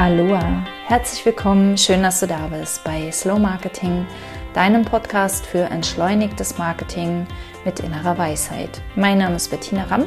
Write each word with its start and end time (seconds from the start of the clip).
Aloha, 0.00 0.64
herzlich 0.86 1.26
willkommen, 1.26 1.76
schön, 1.76 2.02
dass 2.02 2.20
du 2.20 2.26
da 2.26 2.46
bist 2.46 2.82
bei 2.84 3.12
Slow 3.12 3.38
Marketing, 3.38 4.06
deinem 4.54 4.82
Podcast 4.82 5.44
für 5.44 5.64
entschleunigtes 5.64 6.56
Marketing 6.56 7.26
mit 7.66 7.80
innerer 7.80 8.16
Weisheit. 8.16 8.80
Mein 8.96 9.18
Name 9.18 9.36
ist 9.36 9.50
Bettina 9.50 9.84
Ramm, 9.84 10.06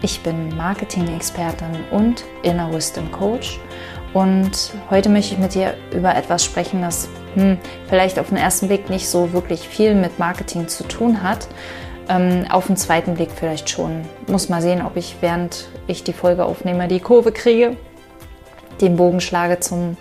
ich 0.00 0.22
bin 0.22 0.56
Marketing-Expertin 0.56 1.76
und 1.90 2.24
Inner 2.42 2.72
Wisdom 2.72 3.12
Coach. 3.12 3.60
Und 4.14 4.72
heute 4.88 5.10
möchte 5.10 5.34
ich 5.34 5.40
mit 5.40 5.52
dir 5.52 5.74
über 5.94 6.16
etwas 6.16 6.42
sprechen, 6.42 6.80
das 6.80 7.10
hm, 7.34 7.58
vielleicht 7.86 8.18
auf 8.18 8.28
den 8.28 8.38
ersten 8.38 8.68
Blick 8.68 8.88
nicht 8.88 9.10
so 9.10 9.34
wirklich 9.34 9.68
viel 9.68 9.94
mit 9.94 10.18
Marketing 10.18 10.68
zu 10.68 10.84
tun 10.84 11.22
hat, 11.22 11.48
ähm, 12.08 12.46
auf 12.48 12.68
den 12.68 12.78
zweiten 12.78 13.12
Blick 13.12 13.32
vielleicht 13.36 13.68
schon. 13.68 14.06
Muss 14.26 14.48
mal 14.48 14.62
sehen, 14.62 14.80
ob 14.80 14.96
ich 14.96 15.16
während 15.20 15.68
ich 15.86 16.02
die 16.02 16.14
Folge 16.14 16.46
aufnehme 16.46 16.88
die 16.88 17.00
Kurve 17.00 17.30
kriege 17.30 17.76
den 18.80 18.96
Bogen 18.96 19.20
schlage 19.20 19.60
zum 19.60 19.96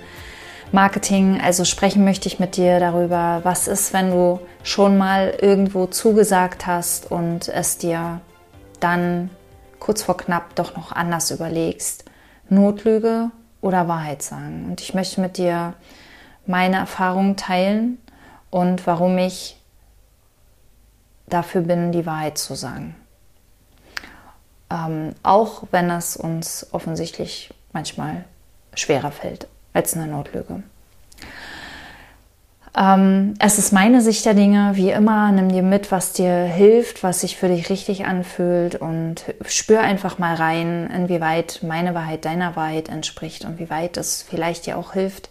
Marketing. 0.71 1.39
Also 1.41 1.65
sprechen 1.65 2.03
möchte 2.03 2.27
ich 2.27 2.39
mit 2.39 2.57
dir 2.57 2.79
darüber, 2.79 3.41
was 3.43 3.67
ist, 3.67 3.93
wenn 3.93 4.11
du 4.11 4.39
schon 4.63 4.97
mal 4.97 5.37
irgendwo 5.41 5.87
zugesagt 5.87 6.67
hast 6.67 7.09
und 7.11 7.47
es 7.47 7.77
dir 7.77 8.21
dann 8.79 9.29
kurz 9.79 10.03
vor 10.03 10.17
knapp 10.17 10.55
doch 10.55 10.75
noch 10.75 10.91
anders 10.91 11.31
überlegst. 11.31 12.05
Notlüge 12.49 13.31
oder 13.61 13.87
Wahrheit 13.87 14.21
sagen. 14.21 14.65
Und 14.69 14.81
ich 14.81 14.93
möchte 14.93 15.21
mit 15.21 15.37
dir 15.37 15.73
meine 16.45 16.77
Erfahrungen 16.77 17.35
teilen 17.35 17.97
und 18.49 18.87
warum 18.87 19.17
ich 19.17 19.57
dafür 21.27 21.61
bin, 21.61 21.91
die 21.91 22.05
Wahrheit 22.05 22.37
zu 22.37 22.55
sagen. 22.55 22.95
Ähm, 24.69 25.13
auch 25.23 25.63
wenn 25.71 25.89
es 25.89 26.17
uns 26.17 26.67
offensichtlich 26.71 27.53
manchmal 27.73 28.25
schwerer 28.79 29.11
fällt 29.11 29.47
als 29.73 29.95
eine 29.95 30.07
Notlüge. 30.07 30.63
Ähm, 32.77 33.33
es 33.39 33.57
ist 33.57 33.73
meine 33.73 34.01
Sicht 34.01 34.25
der 34.25 34.35
Dinge. 34.35 34.71
Wie 34.75 34.91
immer, 34.91 35.31
nimm 35.31 35.49
dir 35.49 35.63
mit, 35.63 35.91
was 35.91 36.13
dir 36.13 36.43
hilft, 36.43 37.01
was 37.01 37.21
sich 37.21 37.35
für 37.35 37.47
dich 37.47 37.69
richtig 37.71 38.05
anfühlt 38.05 38.75
und 38.75 39.23
spür 39.47 39.81
einfach 39.81 40.19
mal 40.19 40.35
rein, 40.35 40.87
inwieweit 40.93 41.61
meine 41.63 41.95
Wahrheit 41.95 42.25
deiner 42.25 42.55
Wahrheit 42.55 42.89
entspricht 42.89 43.45
und 43.45 43.57
wie 43.57 43.71
weit 43.71 43.97
es 43.97 44.21
vielleicht 44.21 44.67
dir 44.67 44.77
auch 44.77 44.93
hilft, 44.93 45.29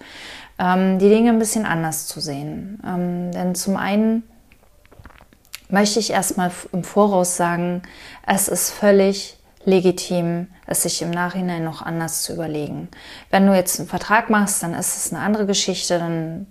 ähm, 0.59 0.99
die 0.99 1.09
Dinge 1.09 1.31
ein 1.31 1.39
bisschen 1.39 1.67
anders 1.67 2.09
zu 2.09 2.19
sehen. 2.19 2.83
Ähm, 2.85 3.31
denn 3.31 3.55
zum 3.55 3.77
einen 3.77 4.25
möchte 5.69 6.01
ich 6.01 6.11
erstmal 6.11 6.51
im 6.73 6.83
Voraus 6.83 7.37
sagen, 7.37 7.83
es 8.27 8.49
ist 8.49 8.73
völlig 8.73 9.36
legitim, 9.67 10.47
es 10.64 10.84
sich 10.84 11.03
im 11.03 11.11
Nachhinein 11.11 11.64
noch 11.64 11.83
anders 11.83 12.22
zu 12.22 12.33
überlegen. 12.33 12.89
Wenn 13.31 13.47
du 13.47 13.55
jetzt 13.55 13.81
einen 13.81 13.89
Vertrag 13.89 14.31
machst, 14.31 14.62
dann 14.62 14.72
ist 14.75 14.97
es 14.97 15.12
eine 15.12 15.22
andere 15.22 15.45
Geschichte, 15.45 15.98
dann 15.98 16.47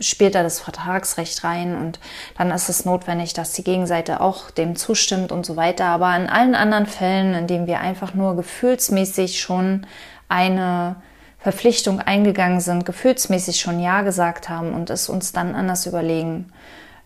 spielt 0.00 0.34
da 0.34 0.42
das 0.42 0.60
Vertragsrecht 0.60 1.44
rein 1.44 1.76
und 1.76 2.00
dann 2.36 2.50
ist 2.50 2.68
es 2.68 2.84
notwendig, 2.84 3.34
dass 3.34 3.52
die 3.52 3.62
Gegenseite 3.62 4.20
auch 4.20 4.50
dem 4.50 4.74
zustimmt 4.74 5.30
und 5.30 5.46
so 5.46 5.54
weiter. 5.54 5.86
Aber 5.86 6.14
in 6.16 6.28
allen 6.28 6.56
anderen 6.56 6.86
Fällen, 6.86 7.34
in 7.34 7.46
denen 7.46 7.68
wir 7.68 7.80
einfach 7.80 8.14
nur 8.14 8.34
gefühlsmäßig 8.34 9.40
schon 9.40 9.86
eine 10.28 10.96
Verpflichtung 11.38 12.00
eingegangen 12.00 12.58
sind, 12.58 12.84
gefühlsmäßig 12.84 13.60
schon 13.60 13.78
Ja 13.78 14.02
gesagt 14.02 14.48
haben 14.48 14.74
und 14.74 14.90
es 14.90 15.08
uns 15.08 15.32
dann 15.32 15.54
anders 15.54 15.86
überlegen, 15.86 16.52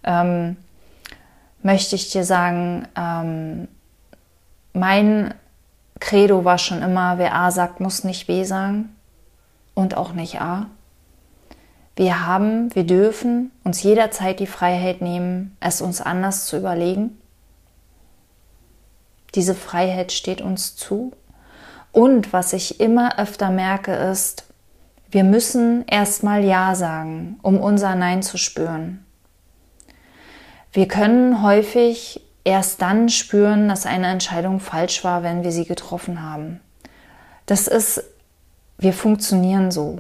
ähm, 0.04 0.56
möchte 1.62 1.96
ich 1.96 2.10
dir 2.10 2.24
sagen, 2.24 2.88
ähm, 2.96 3.68
mein 4.72 5.34
Credo 6.00 6.44
war 6.44 6.58
schon 6.58 6.82
immer, 6.82 7.18
wer 7.18 7.34
A 7.34 7.50
sagt, 7.50 7.78
muss 7.78 8.04
nicht 8.04 8.26
B 8.26 8.44
sagen 8.44 8.96
und 9.74 9.96
auch 9.96 10.12
nicht 10.12 10.40
A. 10.40 10.66
Wir 11.96 12.26
haben, 12.26 12.74
wir 12.74 12.84
dürfen 12.84 13.52
uns 13.62 13.82
jederzeit 13.82 14.40
die 14.40 14.46
Freiheit 14.46 15.02
nehmen, 15.02 15.56
es 15.60 15.82
uns 15.82 16.00
anders 16.00 16.46
zu 16.46 16.56
überlegen. 16.56 17.18
Diese 19.34 19.54
Freiheit 19.54 20.10
steht 20.10 20.40
uns 20.40 20.74
zu. 20.76 21.12
Und 21.92 22.32
was 22.32 22.52
ich 22.52 22.80
immer 22.80 23.18
öfter 23.18 23.50
merke, 23.50 23.92
ist, 23.92 24.44
wir 25.10 25.24
müssen 25.24 25.84
erstmal 25.86 26.44
Ja 26.44 26.74
sagen, 26.74 27.38
um 27.42 27.58
unser 27.58 27.94
Nein 27.94 28.22
zu 28.22 28.38
spüren. 28.38 29.04
Wir 30.72 30.86
können 30.86 31.42
häufig 31.42 32.22
erst 32.44 32.82
dann 32.82 33.08
spüren, 33.08 33.68
dass 33.68 33.86
eine 33.86 34.08
Entscheidung 34.08 34.60
falsch 34.60 35.04
war, 35.04 35.22
wenn 35.22 35.44
wir 35.44 35.52
sie 35.52 35.64
getroffen 35.64 36.22
haben. 36.22 36.60
Das 37.46 37.66
ist, 37.66 38.02
wir 38.78 38.92
funktionieren 38.92 39.70
so. 39.70 39.98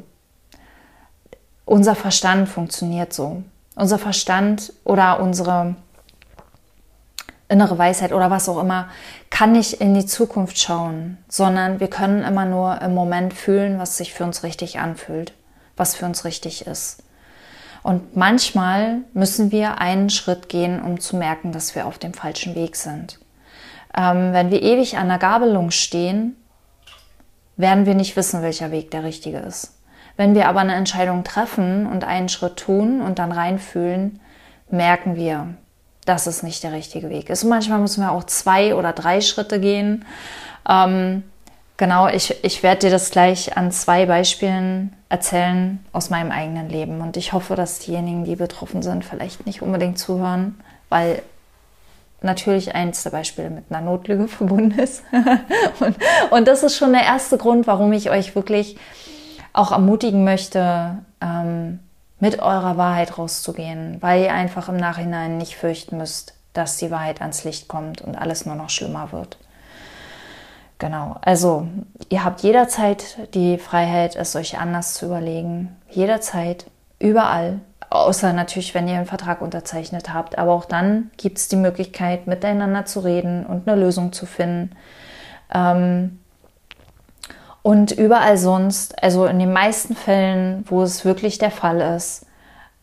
Unser 1.64 1.94
Verstand 1.94 2.48
funktioniert 2.48 3.12
so. 3.12 3.42
Unser 3.74 3.98
Verstand 3.98 4.72
oder 4.84 5.20
unsere 5.20 5.76
innere 7.48 7.76
Weisheit 7.78 8.12
oder 8.12 8.30
was 8.30 8.48
auch 8.48 8.60
immer 8.60 8.88
kann 9.28 9.52
nicht 9.52 9.74
in 9.74 9.94
die 9.94 10.06
Zukunft 10.06 10.58
schauen, 10.58 11.18
sondern 11.28 11.80
wir 11.80 11.88
können 11.88 12.22
immer 12.22 12.44
nur 12.44 12.80
im 12.80 12.94
Moment 12.94 13.34
fühlen, 13.34 13.78
was 13.78 13.96
sich 13.96 14.14
für 14.14 14.24
uns 14.24 14.42
richtig 14.42 14.78
anfühlt, 14.78 15.32
was 15.76 15.96
für 15.96 16.06
uns 16.06 16.24
richtig 16.24 16.66
ist. 16.66 17.02
Und 17.82 18.16
manchmal 18.16 18.98
müssen 19.14 19.52
wir 19.52 19.78
einen 19.78 20.10
Schritt 20.10 20.48
gehen, 20.48 20.82
um 20.82 21.00
zu 21.00 21.16
merken, 21.16 21.52
dass 21.52 21.74
wir 21.74 21.86
auf 21.86 21.98
dem 21.98 22.12
falschen 22.12 22.54
Weg 22.54 22.76
sind. 22.76 23.18
Ähm, 23.96 24.32
wenn 24.32 24.50
wir 24.50 24.62
ewig 24.62 24.98
an 24.98 25.08
der 25.08 25.18
Gabelung 25.18 25.70
stehen, 25.70 26.36
werden 27.56 27.86
wir 27.86 27.94
nicht 27.94 28.16
wissen, 28.16 28.42
welcher 28.42 28.70
Weg 28.70 28.90
der 28.90 29.04
richtige 29.04 29.38
ist. 29.38 29.76
Wenn 30.16 30.34
wir 30.34 30.48
aber 30.48 30.60
eine 30.60 30.74
Entscheidung 30.74 31.24
treffen 31.24 31.86
und 31.86 32.04
einen 32.04 32.28
Schritt 32.28 32.58
tun 32.58 33.00
und 33.00 33.18
dann 33.18 33.32
reinfühlen, 33.32 34.20
merken 34.70 35.16
wir, 35.16 35.54
dass 36.04 36.26
es 36.26 36.42
nicht 36.42 36.62
der 36.62 36.72
richtige 36.72 37.10
Weg 37.10 37.30
ist. 37.30 37.44
Und 37.44 37.50
manchmal 37.50 37.78
müssen 37.78 38.02
wir 38.02 38.12
auch 38.12 38.24
zwei 38.24 38.74
oder 38.74 38.92
drei 38.92 39.20
Schritte 39.20 39.60
gehen. 39.60 40.04
Ähm, 40.68 41.22
Genau, 41.80 42.08
ich, 42.08 42.44
ich 42.44 42.62
werde 42.62 42.80
dir 42.80 42.90
das 42.90 43.10
gleich 43.10 43.56
an 43.56 43.72
zwei 43.72 44.04
Beispielen 44.04 44.94
erzählen 45.08 45.82
aus 45.92 46.10
meinem 46.10 46.30
eigenen 46.30 46.68
Leben. 46.68 47.00
Und 47.00 47.16
ich 47.16 47.32
hoffe, 47.32 47.54
dass 47.54 47.78
diejenigen, 47.78 48.24
die 48.24 48.36
betroffen 48.36 48.82
sind, 48.82 49.02
vielleicht 49.02 49.46
nicht 49.46 49.62
unbedingt 49.62 49.98
zuhören, 49.98 50.60
weil 50.90 51.22
natürlich 52.20 52.74
eins 52.74 53.02
der 53.04 53.08
Beispiele 53.08 53.48
mit 53.48 53.64
einer 53.70 53.80
Notlüge 53.80 54.28
verbunden 54.28 54.78
ist. 54.78 55.04
und, 55.80 55.96
und 56.30 56.46
das 56.46 56.62
ist 56.64 56.76
schon 56.76 56.92
der 56.92 57.04
erste 57.04 57.38
Grund, 57.38 57.66
warum 57.66 57.94
ich 57.94 58.10
euch 58.10 58.34
wirklich 58.34 58.76
auch 59.54 59.72
ermutigen 59.72 60.22
möchte, 60.22 60.98
ähm, 61.22 61.78
mit 62.18 62.40
eurer 62.40 62.76
Wahrheit 62.76 63.16
rauszugehen, 63.16 63.96
weil 64.00 64.24
ihr 64.24 64.34
einfach 64.34 64.68
im 64.68 64.76
Nachhinein 64.76 65.38
nicht 65.38 65.56
fürchten 65.56 65.96
müsst, 65.96 66.34
dass 66.52 66.76
die 66.76 66.90
Wahrheit 66.90 67.22
ans 67.22 67.44
Licht 67.44 67.68
kommt 67.68 68.02
und 68.02 68.16
alles 68.16 68.44
nur 68.44 68.54
noch 68.54 68.68
schlimmer 68.68 69.12
wird. 69.12 69.38
Genau, 70.80 71.16
also 71.20 71.68
ihr 72.08 72.24
habt 72.24 72.40
jederzeit 72.40 73.34
die 73.34 73.58
Freiheit, 73.58 74.16
es 74.16 74.34
euch 74.34 74.58
anders 74.58 74.94
zu 74.94 75.06
überlegen. 75.06 75.76
Jederzeit, 75.90 76.64
überall. 76.98 77.60
Außer 77.90 78.32
natürlich, 78.32 78.74
wenn 78.74 78.88
ihr 78.88 78.96
einen 78.96 79.04
Vertrag 79.04 79.42
unterzeichnet 79.42 80.14
habt. 80.14 80.38
Aber 80.38 80.52
auch 80.52 80.64
dann 80.64 81.10
gibt 81.18 81.36
es 81.36 81.48
die 81.48 81.56
Möglichkeit, 81.56 82.26
miteinander 82.26 82.86
zu 82.86 83.00
reden 83.00 83.44
und 83.44 83.68
eine 83.68 83.78
Lösung 83.78 84.14
zu 84.14 84.24
finden. 84.24 84.74
Ähm 85.52 86.18
und 87.60 87.92
überall 87.92 88.38
sonst, 88.38 89.02
also 89.02 89.26
in 89.26 89.38
den 89.38 89.52
meisten 89.52 89.94
Fällen, 89.94 90.64
wo 90.66 90.82
es 90.82 91.04
wirklich 91.04 91.36
der 91.36 91.50
Fall 91.50 91.82
ist, 91.94 92.24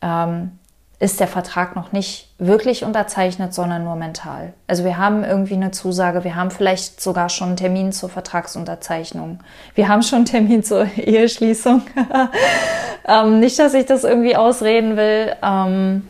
ähm, 0.04 0.60
ist 1.00 1.20
der 1.20 1.28
Vertrag 1.28 1.76
noch 1.76 1.94
nicht 1.94 2.27
wirklich 2.40 2.84
unterzeichnet, 2.84 3.54
sondern 3.54 3.84
nur 3.84 3.96
mental. 3.96 4.54
Also 4.68 4.84
wir 4.84 4.98
haben 4.98 5.24
irgendwie 5.24 5.56
eine 5.56 5.72
Zusage, 5.72 6.24
wir 6.24 6.36
haben 6.36 6.52
vielleicht 6.52 7.02
sogar 7.02 7.30
schon 7.30 7.50
einen 7.50 7.58
Termin 7.58 7.92
zur 7.92 8.10
Vertragsunterzeichnung. 8.10 9.40
Wir 9.74 9.88
haben 9.88 10.04
schon 10.04 10.18
einen 10.18 10.26
Termin 10.26 10.64
zur 10.64 10.86
Eheschließung. 10.98 11.82
ähm, 13.08 13.40
nicht, 13.40 13.58
dass 13.58 13.74
ich 13.74 13.86
das 13.86 14.04
irgendwie 14.04 14.36
ausreden 14.36 14.98
will. 14.98 15.36
Ähm, 15.42 16.08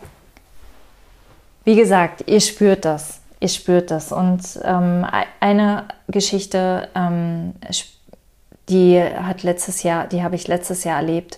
wie 1.64 1.76
gesagt, 1.76 2.24
ihr 2.28 2.42
spürt 2.42 2.84
das. 2.84 3.22
Ihr 3.40 3.50
spürt 3.50 3.92
das. 3.92 4.12
Und 4.12 4.42
ähm, 4.64 5.06
eine 5.40 5.86
Geschichte, 6.08 6.90
ähm, 6.96 7.54
die 8.68 9.02
hat 9.02 9.44
letztes 9.44 9.84
Jahr, 9.84 10.08
die 10.08 10.24
habe 10.24 10.36
ich 10.36 10.48
letztes 10.48 10.84
Jahr 10.84 10.98
erlebt. 10.98 11.38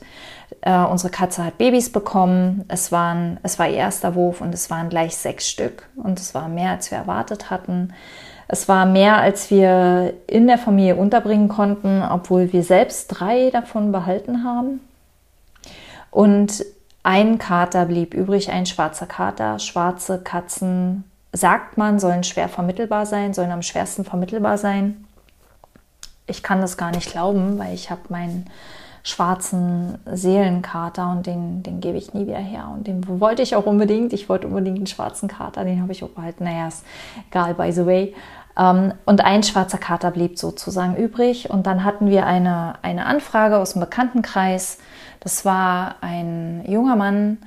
Äh, 0.62 0.84
unsere 0.84 1.12
Katze 1.12 1.46
hat 1.46 1.58
Babys 1.58 1.92
bekommen. 1.92 2.66
Es, 2.68 2.92
waren, 2.92 3.40
es 3.44 3.60
war 3.60 3.68
ihr 3.68 3.78
erster 3.78 4.16
Wurf 4.16 4.42
und 4.42 4.54
es 4.54 4.70
waren 4.70 4.90
gleich 4.90 5.16
sechs 5.16 5.50
Stück. 5.50 5.88
Und 5.96 6.20
es 6.20 6.34
war 6.36 6.50
mehr, 6.50 6.72
als 6.72 6.92
wir 6.92 6.98
erwartet 6.98 7.50
hatten. 7.50 7.94
Es 8.48 8.68
war 8.68 8.86
mehr, 8.86 9.18
als 9.18 9.52
wir 9.52 10.14
in 10.28 10.48
der 10.48 10.58
Familie 10.58 10.96
unterbringen 10.96 11.50
konnten, 11.50 12.02
obwohl 12.02 12.52
wir 12.52 12.64
selbst 12.64 13.08
drei 13.08 13.52
davon 13.52 13.92
behalten 13.92 14.44
haben. 14.44 14.82
Und 16.12 16.66
ein 17.04 17.38
Kater 17.38 17.86
blieb 17.86 18.14
übrig, 18.14 18.52
ein 18.52 18.66
schwarzer 18.66 19.06
Kater. 19.06 19.60
Schwarze 19.60 20.20
Katzen, 20.20 21.04
sagt 21.32 21.78
man, 21.78 22.00
sollen 22.00 22.24
schwer 22.24 22.50
vermittelbar 22.50 23.06
sein, 23.06 23.34
sollen 23.34 23.52
am 23.52 23.62
schwersten 23.62 24.04
vermittelbar 24.04 24.58
sein. 24.58 25.06
Ich 26.26 26.44
kann 26.44 26.60
das 26.60 26.76
gar 26.76 26.92
nicht 26.92 27.12
glauben, 27.12 27.58
weil 27.58 27.74
ich 27.74 27.90
habe 27.90 28.02
meinen 28.10 28.50
schwarzen 29.04 29.98
Seelenkater 30.06 31.10
und 31.12 31.26
den, 31.26 31.64
den 31.64 31.80
gebe 31.80 31.98
ich 31.98 32.14
nie 32.14 32.28
wieder 32.28 32.38
her. 32.38 32.70
Und 32.74 32.88
den 32.88 33.20
wollte 33.20 33.42
ich 33.42 33.56
auch 33.56 33.66
unbedingt. 33.66 34.14
Ich 34.14 34.30
wollte 34.30 34.48
unbedingt 34.48 34.78
einen 34.78 34.88
schwarzen 34.88 35.30
Kater, 35.30 35.64
den 35.64 35.82
habe 35.82 35.92
ich 35.92 36.04
auch 36.04 36.10
behalten. 36.10 36.44
Naja, 36.44 36.68
ist 36.68 36.86
egal, 37.30 37.54
by 37.54 37.72
the 37.72 37.86
way. 37.86 38.16
Ähm, 38.58 38.94
und 39.06 39.22
ein 39.22 39.44
schwarzer 39.44 39.78
Kater 39.78 40.12
blieb 40.12 40.38
sozusagen 40.38 40.96
übrig. 40.96 41.50
Und 41.50 41.66
dann 41.66 41.84
hatten 41.84 42.10
wir 42.10 42.26
eine, 42.26 42.76
eine 42.82 43.06
Anfrage 43.06 43.58
aus 43.58 43.74
dem 43.74 43.80
Bekanntenkreis. 43.80 44.80
Das 45.20 45.46
war 45.46 45.96
ein 46.02 46.64
junger 46.68 46.96
Mann, 46.96 47.38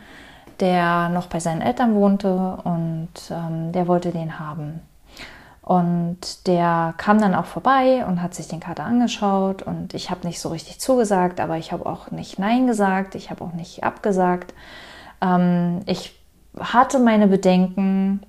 der 0.60 1.08
noch 1.08 1.26
bei 1.26 1.40
seinen 1.40 1.60
Eltern 1.60 1.94
wohnte 1.94 2.58
und 2.64 3.08
ähm, 3.30 3.72
der 3.72 3.88
wollte 3.88 4.10
den 4.10 4.38
haben. 4.38 4.80
Und 5.62 6.48
der 6.48 6.92
kam 6.96 7.20
dann 7.20 7.36
auch 7.36 7.44
vorbei 7.44 8.04
und 8.04 8.20
hat 8.20 8.34
sich 8.34 8.48
den 8.48 8.58
Kater 8.58 8.82
angeschaut 8.82 9.62
und 9.62 9.94
ich 9.94 10.10
habe 10.10 10.26
nicht 10.26 10.40
so 10.40 10.48
richtig 10.48 10.80
zugesagt, 10.80 11.38
aber 11.38 11.56
ich 11.56 11.70
habe 11.70 11.86
auch 11.86 12.10
nicht 12.10 12.38
Nein 12.40 12.66
gesagt, 12.66 13.14
ich 13.14 13.30
habe 13.30 13.44
auch 13.44 13.52
nicht 13.52 13.84
abgesagt. 13.84 14.54
Ähm, 15.20 15.80
ich 15.86 16.18
hatte 16.58 16.98
meine 16.98 17.28
Bedenken, 17.28 18.22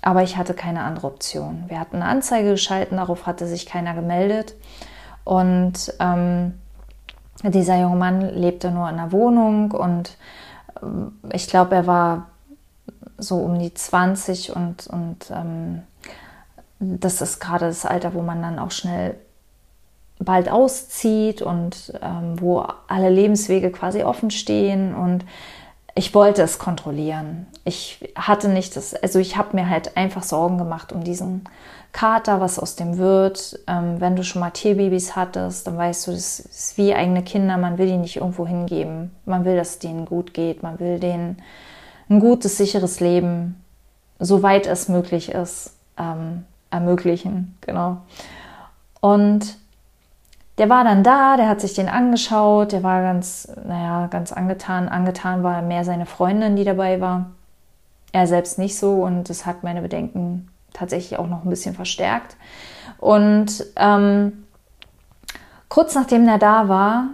aber 0.00 0.22
ich 0.22 0.38
hatte 0.38 0.54
keine 0.54 0.82
andere 0.82 1.08
Option. 1.08 1.64
Wir 1.68 1.78
hatten 1.78 1.96
eine 1.96 2.06
Anzeige 2.06 2.52
geschalten, 2.52 2.96
darauf 2.96 3.26
hatte 3.26 3.46
sich 3.46 3.66
keiner 3.66 3.92
gemeldet. 3.92 4.54
Und 5.24 5.92
ähm, 6.00 6.54
dieser 7.42 7.78
junge 7.78 7.96
Mann 7.96 8.34
lebte 8.34 8.70
nur 8.70 8.88
in 8.88 8.98
einer 8.98 9.12
Wohnung 9.12 9.72
und 9.72 10.16
ähm, 10.82 11.18
ich 11.32 11.48
glaube, 11.48 11.74
er 11.74 11.86
war 11.86 12.26
so 13.18 13.36
um 13.36 13.58
die 13.58 13.74
20 13.74 14.56
und, 14.56 14.86
und 14.86 15.30
ähm, 15.30 15.82
das 16.80 17.20
ist 17.20 17.40
gerade 17.40 17.66
das 17.66 17.84
Alter, 17.84 18.14
wo 18.14 18.22
man 18.22 18.42
dann 18.42 18.58
auch 18.58 18.70
schnell 18.70 19.16
bald 20.18 20.50
auszieht 20.50 21.42
und 21.42 21.92
ähm, 22.02 22.40
wo 22.40 22.66
alle 22.88 23.10
Lebenswege 23.10 23.70
quasi 23.70 24.02
offen 24.02 24.30
stehen 24.30 24.94
und 24.94 25.24
ich 25.94 26.14
wollte 26.14 26.42
es 26.42 26.60
kontrollieren. 26.60 27.46
Ich 27.64 28.12
hatte 28.14 28.48
nicht 28.48 28.76
das, 28.76 28.94
also 28.94 29.18
ich 29.18 29.36
habe 29.36 29.56
mir 29.56 29.68
halt 29.68 29.96
einfach 29.96 30.22
Sorgen 30.22 30.56
gemacht 30.56 30.92
um 30.92 31.02
diesen 31.02 31.42
Kater, 31.90 32.40
was 32.40 32.60
aus 32.60 32.76
dem 32.76 32.98
wird. 32.98 33.58
Ähm, 33.66 34.00
wenn 34.00 34.14
du 34.14 34.22
schon 34.22 34.40
mal 34.40 34.50
Tierbabys 34.50 35.16
hattest, 35.16 35.66
dann 35.66 35.76
weißt 35.76 36.06
du, 36.06 36.12
das 36.12 36.38
ist 36.38 36.78
wie 36.78 36.94
eigene 36.94 37.24
Kinder, 37.24 37.56
man 37.56 37.78
will 37.78 37.86
die 37.86 37.96
nicht 37.96 38.16
irgendwo 38.16 38.46
hingeben. 38.46 39.10
Man 39.24 39.44
will, 39.44 39.56
dass 39.56 39.80
denen 39.80 40.04
gut 40.04 40.34
geht, 40.34 40.62
man 40.62 40.78
will 40.78 41.00
denen 41.00 41.42
ein 42.08 42.20
gutes, 42.20 42.58
sicheres 42.58 43.00
Leben, 43.00 43.62
soweit 44.20 44.66
es 44.66 44.88
möglich 44.88 45.30
ist, 45.30 45.72
ähm, 45.98 46.44
ermöglichen. 46.70 47.56
Genau. 47.60 47.98
Und 49.00 49.56
der 50.58 50.68
war 50.68 50.82
dann 50.82 51.04
da, 51.04 51.36
der 51.36 51.48
hat 51.48 51.60
sich 51.60 51.74
den 51.74 51.88
angeschaut, 51.88 52.72
der 52.72 52.82
war 52.82 53.02
ganz, 53.02 53.48
naja, 53.64 54.08
ganz 54.08 54.32
angetan. 54.32 54.88
Angetan 54.88 55.42
war 55.42 55.62
mehr 55.62 55.84
seine 55.84 56.04
Freundin, 56.04 56.56
die 56.56 56.64
dabei 56.64 57.00
war. 57.00 57.30
Er 58.10 58.26
selbst 58.26 58.58
nicht 58.58 58.76
so 58.76 59.04
und 59.04 59.28
das 59.28 59.46
hat 59.46 59.62
meine 59.62 59.82
Bedenken 59.82 60.48
tatsächlich 60.72 61.18
auch 61.18 61.28
noch 61.28 61.44
ein 61.44 61.50
bisschen 61.50 61.74
verstärkt. 61.74 62.36
Und 62.98 63.64
ähm, 63.76 64.44
kurz 65.68 65.94
nachdem 65.94 66.26
er 66.26 66.38
da 66.38 66.68
war 66.68 67.04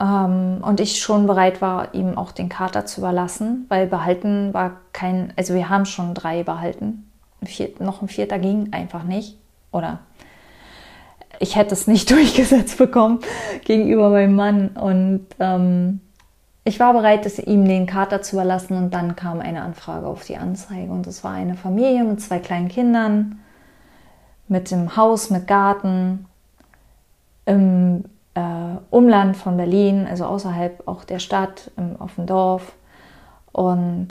ähm, 0.00 0.58
und 0.62 0.80
ich 0.80 1.00
schon 1.00 1.26
bereit 1.26 1.62
war, 1.62 1.94
ihm 1.94 2.18
auch 2.18 2.32
den 2.32 2.48
Kater 2.48 2.86
zu 2.86 3.00
überlassen, 3.00 3.66
weil 3.68 3.86
behalten 3.86 4.52
war 4.52 4.72
kein, 4.92 5.32
also 5.36 5.54
wir 5.54 5.68
haben 5.68 5.86
schon 5.86 6.14
drei 6.14 6.42
behalten. 6.42 7.10
Vier, 7.44 7.70
noch 7.78 8.02
ein 8.02 8.08
vierter 8.08 8.38
ging 8.38 8.72
einfach 8.72 9.04
nicht. 9.04 9.38
Oder 9.72 10.00
ich 11.38 11.56
hätte 11.56 11.74
es 11.74 11.86
nicht 11.86 12.10
durchgesetzt 12.12 12.78
bekommen 12.78 13.20
gegenüber 13.64 14.10
meinem 14.10 14.34
Mann. 14.34 14.68
Und 14.68 15.26
ähm, 15.38 16.00
ich 16.64 16.80
war 16.80 16.92
bereit, 16.92 17.24
das, 17.24 17.38
ihm 17.38 17.64
den 17.66 17.86
Kater 17.86 18.22
zu 18.22 18.36
überlassen. 18.36 18.76
Und 18.76 18.94
dann 18.94 19.16
kam 19.16 19.40
eine 19.40 19.62
Anfrage 19.62 20.06
auf 20.06 20.24
die 20.24 20.36
Anzeige. 20.36 20.90
Und 20.90 21.06
es 21.06 21.22
war 21.24 21.32
eine 21.32 21.54
Familie 21.54 22.04
mit 22.04 22.20
zwei 22.20 22.38
kleinen 22.38 22.68
Kindern, 22.68 23.40
mit 24.48 24.70
dem 24.70 24.96
Haus, 24.96 25.30
mit 25.30 25.46
Garten, 25.46 26.26
im 27.44 28.04
äh, 28.34 28.40
Umland 28.90 29.36
von 29.36 29.56
Berlin, 29.56 30.06
also 30.08 30.24
außerhalb 30.24 30.86
auch 30.86 31.04
der 31.04 31.20
Stadt, 31.20 31.70
im, 31.76 31.96
auf 32.00 32.16
dem 32.16 32.26
Dorf. 32.26 32.72
Und 33.52 34.08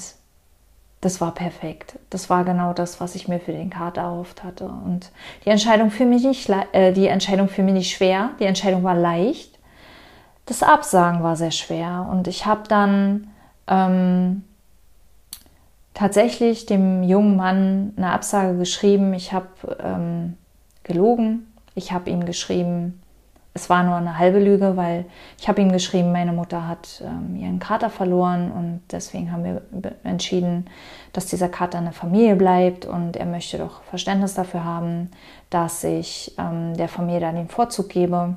das 1.06 1.22
war 1.22 1.36
perfekt. 1.36 2.00
Das 2.10 2.32
war 2.32 2.44
genau 2.44 2.74
das, 2.74 3.00
was 3.00 3.14
ich 3.14 3.28
mir 3.28 3.40
für 3.40 3.52
den 3.52 3.70
Kater 3.70 4.02
erhofft 4.02 4.44
hatte. 4.44 4.66
Und 4.66 5.12
die 5.46 5.52
Entscheidung 5.52 5.92
für 5.92 6.04
mich 6.04 6.24
nicht, 6.24 6.50
äh, 6.72 6.94
die 6.94 7.06
Entscheidung 7.06 7.48
für 7.48 7.62
mich 7.62 7.76
nicht 7.76 7.96
schwer. 7.96 8.32
Die 8.40 8.46
Entscheidung 8.46 8.84
war 8.84 8.96
leicht. 8.96 9.60
Das 10.48 10.64
Absagen 10.64 11.22
war 11.22 11.36
sehr 11.36 11.52
schwer. 11.52 12.08
Und 12.12 12.28
ich 12.28 12.48
habe 12.48 12.64
dann 12.68 13.28
ähm, 13.68 14.46
tatsächlich 15.94 16.66
dem 16.66 17.04
jungen 17.04 17.36
Mann 17.36 17.94
eine 17.98 18.10
Absage 18.12 18.58
geschrieben. 18.58 19.14
Ich 19.14 19.32
habe 19.32 19.78
ähm, 19.84 20.38
gelogen. 20.82 21.54
Ich 21.76 21.92
habe 21.92 22.10
ihm 22.10 22.26
geschrieben, 22.26 23.00
es 23.56 23.70
war 23.70 23.84
nur 23.84 23.96
eine 23.96 24.20
halbe 24.20 24.40
Lüge, 24.40 24.76
weil 24.76 25.06
ich 25.40 25.48
habe 25.48 25.62
ihm 25.62 25.72
geschrieben, 25.72 26.12
meine 26.12 26.34
Mutter 26.34 26.68
hat 26.68 27.02
ähm, 27.02 27.38
ihren 27.38 27.58
Kater 27.58 27.90
verloren 27.90 28.52
und 28.52 28.82
deswegen 28.92 29.32
haben 29.32 29.46
wir 29.46 29.62
entschieden, 30.04 30.66
dass 31.14 31.28
dieser 31.28 31.48
Kater 31.48 31.78
eine 31.78 31.94
Familie 31.94 32.36
bleibt 32.36 32.86
und 32.86 33.16
er 33.16 33.26
möchte 33.26 33.58
doch 33.58 33.82
Verständnis 33.84 34.34
dafür 34.34 34.66
haben, 34.66 35.10
dass 35.50 35.86
ich 35.86 36.36
ähm, 36.38 36.76
der 36.76 36.90
Familie 36.90 37.22
da 37.22 37.32
den 37.32 37.48
Vorzug 37.48 37.88
gebe. 37.88 38.36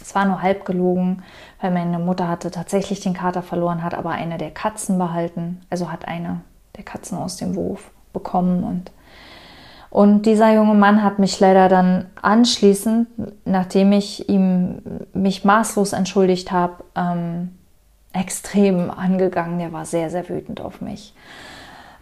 Es 0.00 0.14
war 0.14 0.24
nur 0.24 0.40
halb 0.40 0.64
gelogen, 0.64 1.22
weil 1.60 1.70
meine 1.70 1.98
Mutter 1.98 2.26
hatte 2.26 2.50
tatsächlich 2.50 3.00
den 3.00 3.12
Kater 3.12 3.42
verloren, 3.42 3.84
hat 3.84 3.92
aber 3.92 4.12
eine 4.12 4.38
der 4.38 4.52
Katzen 4.52 4.96
behalten, 4.96 5.60
also 5.68 5.92
hat 5.92 6.08
eine 6.08 6.40
der 6.78 6.84
Katzen 6.84 7.18
aus 7.18 7.36
dem 7.36 7.56
Wurf 7.56 7.90
bekommen 8.14 8.64
und 8.64 8.90
und 9.90 10.22
dieser 10.22 10.54
junge 10.54 10.74
Mann 10.74 11.02
hat 11.02 11.18
mich 11.18 11.40
leider 11.40 11.68
dann 11.68 12.06
anschließend, 12.22 13.08
nachdem 13.44 13.90
ich 13.90 14.28
ihm 14.28 14.82
mich 15.12 15.44
maßlos 15.44 15.92
entschuldigt 15.92 16.52
habe, 16.52 16.84
ähm, 16.94 17.50
extrem 18.12 18.90
angegangen. 18.90 19.58
Der 19.58 19.72
war 19.72 19.84
sehr, 19.84 20.08
sehr 20.08 20.28
wütend 20.28 20.60
auf 20.60 20.80
mich. 20.80 21.12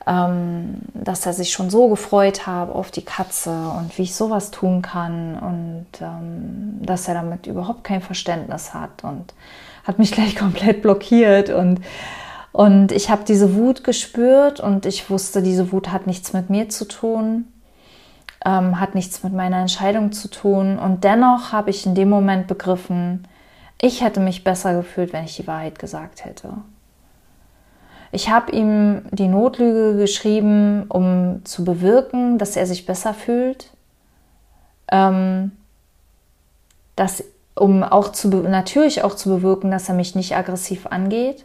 Ähm, 0.06 0.80
dass 0.92 1.24
er 1.24 1.32
sich 1.32 1.50
schon 1.50 1.70
so 1.70 1.88
gefreut 1.88 2.46
hat 2.46 2.70
auf 2.70 2.90
die 2.90 3.04
Katze 3.04 3.50
und 3.78 3.96
wie 3.96 4.02
ich 4.02 4.14
sowas 4.14 4.50
tun 4.50 4.80
kann 4.82 5.38
und 5.38 5.86
ähm, 6.00 6.78
dass 6.80 7.08
er 7.08 7.14
damit 7.14 7.46
überhaupt 7.46 7.84
kein 7.84 8.00
Verständnis 8.00 8.72
hat 8.72 9.02
und 9.02 9.34
hat 9.84 9.98
mich 9.98 10.12
gleich 10.12 10.36
komplett 10.36 10.82
blockiert 10.82 11.50
und 11.50 11.80
und 12.52 12.92
ich 12.92 13.10
habe 13.10 13.24
diese 13.28 13.54
Wut 13.54 13.84
gespürt 13.84 14.58
und 14.58 14.86
ich 14.86 15.10
wusste, 15.10 15.42
diese 15.42 15.70
Wut 15.70 15.92
hat 15.92 16.06
nichts 16.06 16.32
mit 16.32 16.48
mir 16.48 16.70
zu 16.70 16.86
tun 16.86 17.44
ähm, 18.44 18.80
hat 18.80 18.94
nichts 18.94 19.22
mit 19.22 19.32
meiner 19.32 19.58
Entscheidung 19.58 20.12
zu 20.12 20.28
tun. 20.28 20.78
Und 20.78 21.04
dennoch 21.04 21.52
habe 21.52 21.70
ich 21.70 21.86
in 21.86 21.94
dem 21.94 22.08
Moment 22.08 22.46
begriffen, 22.46 23.26
ich 23.80 24.02
hätte 24.02 24.20
mich 24.20 24.44
besser 24.44 24.74
gefühlt, 24.74 25.12
wenn 25.12 25.24
ich 25.24 25.36
die 25.36 25.46
Wahrheit 25.46 25.78
gesagt 25.78 26.24
hätte. 26.24 26.52
Ich 28.10 28.30
habe 28.30 28.52
ihm 28.52 29.02
die 29.10 29.28
Notlüge 29.28 29.96
geschrieben, 29.96 30.86
um 30.88 31.44
zu 31.44 31.64
bewirken, 31.64 32.38
dass 32.38 32.56
er 32.56 32.66
sich 32.66 32.86
besser 32.86 33.14
fühlt. 33.14 33.70
Ähm, 34.90 35.52
dass, 36.96 37.22
um 37.54 37.84
auch 37.84 38.10
zu, 38.10 38.28
natürlich 38.28 39.04
auch 39.04 39.14
zu 39.14 39.28
bewirken, 39.28 39.70
dass 39.70 39.88
er 39.88 39.94
mich 39.94 40.14
nicht 40.14 40.34
aggressiv 40.34 40.86
angeht. 40.86 41.44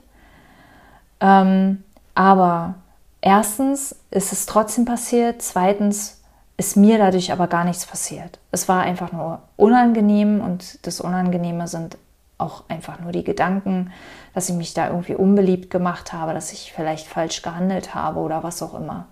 Ähm, 1.20 1.84
aber 2.16 2.76
erstens 3.22 3.96
ist 4.10 4.34
es 4.34 4.46
trotzdem 4.46 4.86
passiert. 4.86 5.42
Zweitens 5.42 6.23
ist 6.58 6.78
mir 6.78 6.98
dadurch 6.98 7.32
aber 7.32 7.48
gar 7.48 7.64
nichts 7.64 7.86
passiert. 7.86 8.40
Es 8.52 8.70
war 8.70 8.82
einfach 8.82 9.12
nur 9.12 9.42
unangenehm 9.56 10.42
und 10.42 10.86
das 10.86 11.02
Unangenehme 11.02 11.68
sind 11.68 11.98
auch 12.38 12.64
einfach 12.68 13.00
nur 13.00 13.12
die 13.12 13.24
Gedanken, 13.24 13.92
dass 14.34 14.50
ich 14.50 14.56
mich 14.56 14.74
da 14.74 14.88
irgendwie 14.88 15.16
unbeliebt 15.16 15.70
gemacht 15.70 16.14
habe, 16.14 16.34
dass 16.34 16.52
ich 16.52 16.74
vielleicht 16.74 17.08
falsch 17.08 17.42
gehandelt 17.42 17.96
habe 17.96 18.20
oder 18.20 18.44
was 18.44 18.62
auch 18.62 18.74
immer. 18.74 19.06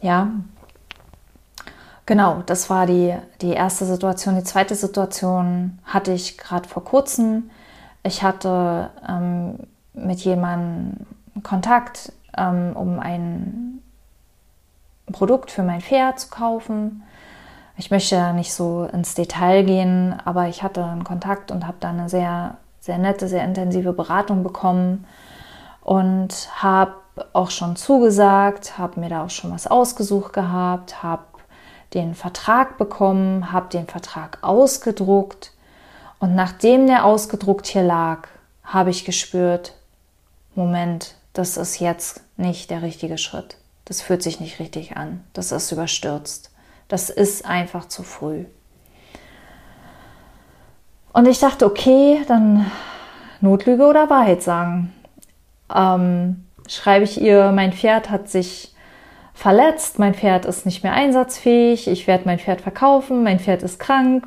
Ja, 0.00 0.30
genau, 2.04 2.42
das 2.46 2.70
war 2.70 2.86
die, 2.86 3.14
die 3.40 3.52
erste 3.52 3.84
Situation. 3.84 4.36
Die 4.36 4.44
zweite 4.44 4.74
Situation 4.74 5.78
hatte 5.84 6.12
ich 6.12 6.38
gerade 6.38 6.68
vor 6.68 6.84
kurzem. 6.84 7.50
Ich 8.02 8.22
hatte 8.22 8.90
ähm, 9.08 9.58
mit 9.94 10.20
jemandem 10.20 11.06
Kontakt, 11.42 12.12
ähm, 12.36 12.72
um 12.74 13.00
ein 13.00 13.82
Produkt 15.12 15.50
für 15.50 15.62
mein 15.62 15.80
Pferd 15.80 16.20
zu 16.20 16.28
kaufen. 16.28 17.02
Ich 17.76 17.90
möchte 17.90 18.16
ja 18.16 18.32
nicht 18.32 18.52
so 18.52 18.88
ins 18.92 19.14
Detail 19.14 19.62
gehen, 19.64 20.14
aber 20.24 20.48
ich 20.48 20.62
hatte 20.62 20.84
einen 20.84 21.04
Kontakt 21.04 21.50
und 21.50 21.66
habe 21.66 21.76
da 21.80 21.90
eine 21.90 22.08
sehr, 22.08 22.56
sehr 22.80 22.98
nette, 22.98 23.28
sehr 23.28 23.44
intensive 23.44 23.92
Beratung 23.92 24.42
bekommen 24.42 25.04
und 25.82 26.48
habe 26.56 26.94
auch 27.32 27.50
schon 27.50 27.76
zugesagt, 27.76 28.78
habe 28.78 29.00
mir 29.00 29.08
da 29.08 29.24
auch 29.24 29.30
schon 29.30 29.52
was 29.52 29.66
ausgesucht 29.66 30.32
gehabt, 30.32 31.02
habe 31.02 31.22
den 31.94 32.14
Vertrag 32.14 32.78
bekommen, 32.78 33.52
habe 33.52 33.68
den 33.68 33.86
Vertrag 33.86 34.38
ausgedruckt 34.42 35.52
Und 36.18 36.34
nachdem 36.34 36.86
der 36.86 37.04
ausgedruckt 37.04 37.66
hier 37.66 37.82
lag, 37.82 38.28
habe 38.64 38.90
ich 38.90 39.04
gespürt, 39.04 39.74
Moment, 40.54 41.14
das 41.34 41.56
ist 41.56 41.78
jetzt 41.78 42.22
nicht 42.36 42.70
der 42.70 42.82
richtige 42.82 43.18
Schritt. 43.18 43.56
Das 43.86 44.02
fühlt 44.02 44.22
sich 44.22 44.40
nicht 44.40 44.60
richtig 44.60 44.96
an. 44.96 45.24
Das 45.32 45.52
ist 45.52 45.72
überstürzt. 45.72 46.50
Das 46.88 47.08
ist 47.08 47.46
einfach 47.46 47.88
zu 47.88 48.02
früh. 48.02 48.44
Und 51.12 51.26
ich 51.26 51.38
dachte, 51.38 51.64
okay, 51.64 52.22
dann 52.28 52.70
Notlüge 53.40 53.86
oder 53.86 54.10
Wahrheit 54.10 54.42
sagen. 54.42 54.92
Ähm, 55.74 56.44
schreibe 56.68 57.04
ich 57.04 57.20
ihr, 57.20 57.52
mein 57.52 57.72
Pferd 57.72 58.10
hat 58.10 58.28
sich 58.28 58.74
verletzt, 59.32 59.98
mein 59.98 60.14
Pferd 60.14 60.44
ist 60.44 60.66
nicht 60.66 60.82
mehr 60.82 60.92
einsatzfähig, 60.92 61.88
ich 61.88 62.06
werde 62.06 62.24
mein 62.26 62.38
Pferd 62.38 62.60
verkaufen, 62.60 63.22
mein 63.22 63.38
Pferd 63.38 63.62
ist 63.62 63.78
krank. 63.78 64.26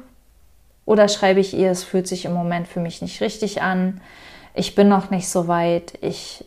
Oder 0.85 1.07
schreibe 1.07 1.39
ich 1.39 1.55
ihr, 1.55 1.69
es 1.69 1.83
fühlt 1.83 2.07
sich 2.07 2.25
im 2.25 2.33
Moment 2.33 2.67
für 2.67 2.79
mich 2.79 3.01
nicht 3.01 3.21
richtig 3.21 3.61
an, 3.61 4.01
ich 4.55 4.75
bin 4.75 4.89
noch 4.89 5.09
nicht 5.09 5.29
so 5.29 5.47
weit, 5.47 5.93
ich 6.01 6.43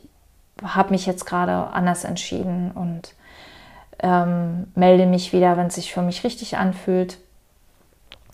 habe 0.62 0.90
mich 0.90 1.06
jetzt 1.06 1.24
gerade 1.26 1.68
anders 1.72 2.04
entschieden 2.04 2.70
und 2.72 3.14
ähm, 3.98 4.66
melde 4.74 5.06
mich 5.06 5.32
wieder, 5.32 5.56
wenn 5.56 5.68
es 5.68 5.76
sich 5.76 5.92
für 5.92 6.02
mich 6.02 6.24
richtig 6.24 6.56
anfühlt. 6.56 7.18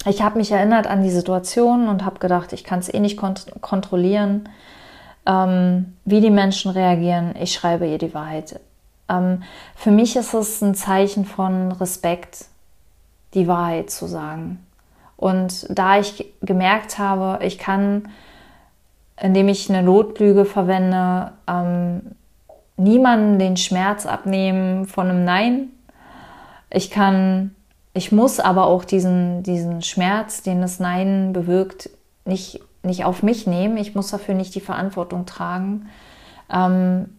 Ich 0.06 0.22
habe 0.22 0.38
mich 0.38 0.52
erinnert 0.52 0.86
an 0.86 1.02
die 1.02 1.10
Situation 1.10 1.88
und 1.88 2.04
habe 2.04 2.18
gedacht, 2.18 2.52
ich 2.52 2.64
kann 2.64 2.78
es 2.78 2.92
eh 2.92 3.00
nicht 3.00 3.16
kont 3.16 3.46
kontrollieren, 3.60 4.48
ähm, 5.26 5.96
wie 6.04 6.20
die 6.20 6.30
Menschen 6.30 6.70
reagieren. 6.70 7.34
Ich 7.40 7.52
schreibe 7.52 7.86
ihr 7.86 7.98
die 7.98 8.14
Wahrheit. 8.14 8.60
Ähm, 9.08 9.42
für 9.74 9.90
mich 9.90 10.16
ist 10.16 10.34
es 10.34 10.62
ein 10.62 10.74
Zeichen 10.74 11.24
von 11.24 11.72
Respekt, 11.72 12.46
die 13.34 13.48
Wahrheit 13.48 13.90
zu 13.90 14.06
sagen. 14.06 14.64
Und 15.16 15.66
da 15.68 15.98
ich 15.98 16.32
gemerkt 16.42 16.98
habe, 16.98 17.44
ich 17.44 17.58
kann, 17.58 18.08
indem 19.20 19.48
ich 19.48 19.68
eine 19.68 19.82
Notlüge 19.82 20.44
verwende, 20.44 21.32
ähm, 21.48 22.02
niemanden 22.78 23.38
den 23.38 23.56
Schmerz 23.56 24.06
abnehmen 24.06 24.86
von 24.86 25.08
einem 25.08 25.24
Nein. 25.24 25.68
Ich 26.70 26.90
kann, 26.90 27.54
ich 27.92 28.12
muss 28.12 28.40
aber 28.40 28.66
auch 28.66 28.84
diesen, 28.84 29.42
diesen 29.42 29.82
Schmerz, 29.82 30.42
den 30.42 30.60
das 30.60 30.80
Nein 30.80 31.32
bewirkt, 31.32 31.90
nicht, 32.24 32.60
nicht 32.82 33.04
auf 33.04 33.22
mich 33.22 33.46
nehmen. 33.46 33.76
Ich 33.76 33.94
muss 33.94 34.10
dafür 34.10 34.34
nicht 34.34 34.54
die 34.54 34.60
Verantwortung 34.60 35.26
tragen. 35.26 35.88
Ähm, 36.50 37.18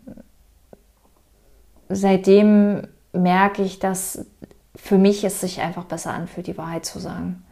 seitdem 1.90 2.88
merke 3.12 3.62
ich, 3.62 3.80
dass 3.80 4.26
für 4.76 4.98
mich 4.98 5.24
es 5.24 5.42
sich 5.42 5.62
einfach 5.62 5.86
besser 5.86 6.14
anfühlt, 6.14 6.48
die 6.48 6.58
Wahrheit 6.58 6.86
zu 6.86 7.00
sagen. 7.00 7.44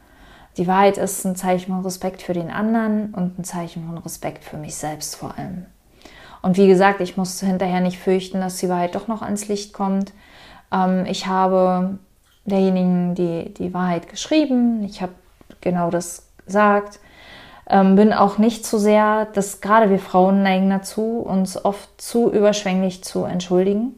Die 0.56 0.66
Wahrheit 0.66 0.98
ist 0.98 1.26
ein 1.26 1.36
Zeichen 1.36 1.74
von 1.74 1.84
Respekt 1.84 2.22
für 2.22 2.34
den 2.34 2.50
anderen 2.50 3.14
und 3.14 3.38
ein 3.38 3.44
Zeichen 3.44 3.86
von 3.86 3.98
Respekt 3.98 4.44
für 4.44 4.58
mich 4.58 4.76
selbst 4.76 5.16
vor 5.16 5.38
allem. 5.38 5.66
Und 6.42 6.58
wie 6.58 6.68
gesagt, 6.68 7.02
ich 7.02 7.18
musste 7.18 7.46
hinterher 7.46 7.82
nicht 7.82 8.00
fürchten, 8.00 8.40
dass 8.40 8.58
die 8.58 8.70
Wahrheit 8.70 8.96
doch 8.96 9.08
noch 9.08 9.22
ans 9.22 9.48
Licht 9.48 9.74
kommt. 9.74 10.14
Ähm, 10.72 11.06
ich 11.06 11.28
habe 11.28 11.98
derjenigen 12.46 13.16
die, 13.16 13.54
die 13.54 13.74
Wahrheit 13.74 14.10
geschrieben. 14.10 14.84
Ich 14.84 15.02
habe 15.02 15.14
genau 15.62 15.90
das 15.90 16.28
gesagt. 16.46 17.00
Ähm, 17.70 17.96
bin 17.96 18.14
auch 18.14 18.38
nicht 18.38 18.66
zu 18.66 18.80
sehr, 18.80 19.26
dass 19.34 19.60
gerade 19.60 19.90
wir 19.90 20.00
Frauen 20.00 20.42
neigen 20.42 20.70
dazu, 20.70 21.20
uns 21.20 21.64
oft 21.64 22.02
zu 22.02 22.32
überschwänglich 22.32 23.04
zu 23.04 23.26
entschuldigen. 23.26 23.94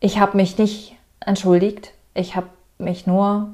Ich 0.00 0.18
habe 0.18 0.36
mich 0.36 0.56
nicht 0.56 0.96
entschuldigt. 1.20 1.92
Ich 2.14 2.34
habe 2.34 2.46
mich 2.78 3.06
nur, 3.06 3.48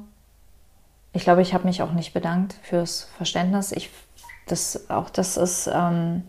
ich 1.11 1.23
glaube, 1.23 1.41
ich 1.41 1.53
habe 1.53 1.67
mich 1.67 1.81
auch 1.81 1.91
nicht 1.91 2.13
bedankt 2.13 2.55
fürs 2.63 3.09
Verständnis. 3.17 3.73
Ich 3.73 3.89
das, 4.47 4.89
auch 4.89 5.09
das 5.09 5.37
ist 5.37 5.69
ähm, 5.73 6.23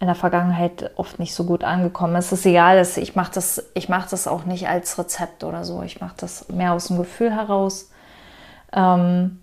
in 0.00 0.06
der 0.06 0.16
Vergangenheit 0.16 0.90
oft 0.96 1.18
nicht 1.18 1.34
so 1.34 1.44
gut 1.44 1.62
angekommen. 1.62 2.16
Es 2.16 2.32
ist 2.32 2.44
egal, 2.44 2.84
ich 2.96 3.14
mache 3.14 3.32
das, 3.34 3.64
mach 3.88 4.08
das 4.08 4.26
auch 4.26 4.44
nicht 4.44 4.68
als 4.68 4.98
Rezept 4.98 5.44
oder 5.44 5.64
so. 5.64 5.82
Ich 5.82 6.00
mache 6.00 6.14
das 6.16 6.48
mehr 6.48 6.72
aus 6.72 6.88
dem 6.88 6.98
Gefühl 6.98 7.32
heraus. 7.32 7.90
Ähm, 8.72 9.40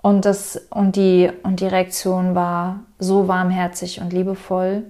und, 0.00 0.24
das, 0.24 0.56
und, 0.70 0.96
die, 0.96 1.30
und 1.42 1.60
die 1.60 1.66
Reaktion 1.66 2.34
war 2.34 2.80
so 2.98 3.28
warmherzig 3.28 4.00
und 4.00 4.12
liebevoll. 4.12 4.84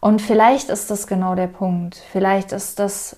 Und 0.00 0.22
vielleicht 0.22 0.68
ist 0.68 0.90
das 0.90 1.06
genau 1.06 1.34
der 1.34 1.48
Punkt. 1.48 1.96
Vielleicht 1.96 2.52
ist 2.52 2.78
das 2.78 3.16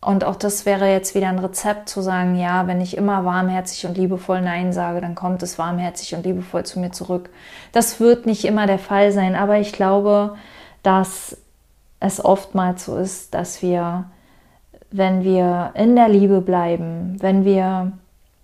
und 0.00 0.24
auch 0.24 0.36
das 0.36 0.66
wäre 0.66 0.90
jetzt 0.90 1.14
wieder 1.14 1.28
ein 1.28 1.38
Rezept 1.38 1.88
zu 1.88 2.00
sagen, 2.00 2.38
ja, 2.38 2.66
wenn 2.66 2.80
ich 2.80 2.96
immer 2.96 3.24
warmherzig 3.24 3.86
und 3.86 3.96
liebevoll 3.96 4.40
Nein 4.40 4.72
sage, 4.72 5.00
dann 5.00 5.14
kommt 5.14 5.42
es 5.42 5.58
warmherzig 5.58 6.14
und 6.14 6.24
liebevoll 6.24 6.64
zu 6.64 6.78
mir 6.78 6.92
zurück. 6.92 7.30
Das 7.72 7.98
wird 7.98 8.26
nicht 8.26 8.44
immer 8.44 8.66
der 8.66 8.78
Fall 8.78 9.10
sein, 9.10 9.34
aber 9.34 9.58
ich 9.58 9.72
glaube, 9.72 10.36
dass 10.82 11.36
es 11.98 12.24
oftmals 12.24 12.84
so 12.84 12.96
ist, 12.96 13.34
dass 13.34 13.62
wir, 13.62 14.04
wenn 14.90 15.24
wir 15.24 15.72
in 15.74 15.96
der 15.96 16.08
Liebe 16.08 16.40
bleiben, 16.40 17.16
wenn 17.20 17.44
wir 17.44 17.92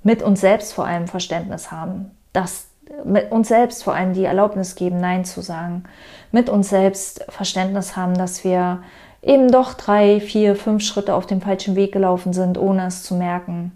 mit 0.03 0.23
uns 0.23 0.41
selbst 0.41 0.73
vor 0.73 0.87
allem 0.87 1.07
Verständnis 1.07 1.71
haben, 1.71 2.11
dass 2.33 2.69
mit 3.05 3.31
uns 3.31 3.49
selbst 3.49 3.85
vor 3.85 3.95
allem 3.95 4.15
die 4.15 4.25
Erlaubnis 4.25 4.75
geben, 4.75 5.01
Nein 5.01 5.25
zu 5.25 5.41
sagen, 5.41 5.85
mit 6.31 6.49
uns 6.49 6.69
selbst 6.71 7.25
Verständnis 7.29 7.97
haben, 7.97 8.15
dass 8.15 8.43
wir 8.45 8.83
eben 9.23 9.51
doch 9.51 9.75
drei, 9.75 10.21
vier, 10.21 10.57
fünf 10.57 10.83
Schritte 10.83 11.15
auf 11.15 11.27
dem 11.27 11.41
falschen 11.41 11.77
Weg 11.77 11.93
gelaufen 11.93 12.33
sind, 12.33 12.59
ohne 12.59 12.87
es 12.87 13.03
zu 13.05 13.15
merken. 13.15 13.73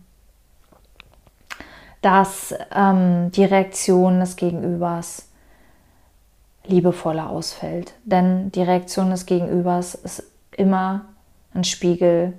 Dass 2.03 2.55
ähm, 2.75 3.31
die 3.33 3.45
Reaktion 3.45 4.21
des 4.21 4.37
Gegenübers 4.37 5.29
liebevoller 6.65 7.31
ausfällt. 7.31 7.95
Denn 8.05 8.51
die 8.53 8.63
Reaktion 8.63 9.11
des 9.11 9.27
Gegenübers 9.27 9.95
ist 9.95 10.25
immer 10.53 11.07
ein 11.55 11.65
Spiegel, 11.65 12.35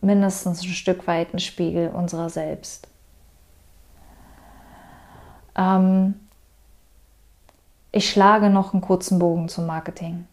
mindestens 0.00 0.62
ein 0.62 0.68
Stück 0.68 1.06
weit 1.06 1.34
ein 1.34 1.40
Spiegel 1.40 1.88
unserer 1.88 2.30
selbst. 2.30 2.88
Ähm, 5.56 6.14
ich 7.92 8.10
schlage 8.10 8.50
noch 8.50 8.72
einen 8.72 8.82
kurzen 8.82 9.18
Bogen 9.18 9.48
zum 9.48 9.66
Marketing. 9.66 10.26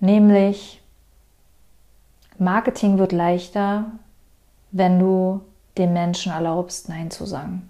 Nämlich, 0.00 0.81
Marketing 2.38 2.98
wird 2.98 3.12
leichter, 3.12 3.86
wenn 4.70 4.98
du 4.98 5.40
den 5.78 5.92
Menschen 5.92 6.32
erlaubst, 6.32 6.88
Nein 6.88 7.10
zu 7.10 7.24
sagen. 7.26 7.68